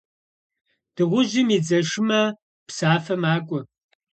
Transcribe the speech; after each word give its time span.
Дыгъужьым 0.95 1.49
и 1.57 1.59
дзэ 1.63 1.79
шымэ 1.89 2.21
псафэ 2.67 3.15
макӏуэ. 3.21 3.61